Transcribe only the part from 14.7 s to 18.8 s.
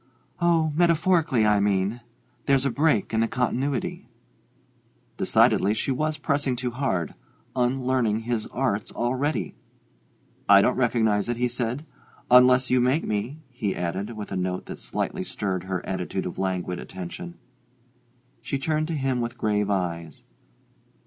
slightly stirred her attitude of languid attention. She